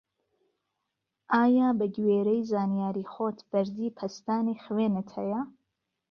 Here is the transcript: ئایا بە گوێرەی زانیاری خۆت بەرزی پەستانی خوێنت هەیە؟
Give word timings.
ئایا 1.33 1.67
بە 1.79 1.85
گوێرەی 1.95 2.47
زانیاری 2.51 3.09
خۆت 3.13 3.37
بەرزی 3.49 3.95
پەستانی 3.97 4.61
خوێنت 4.63 5.07
هەیە؟ 5.17 5.41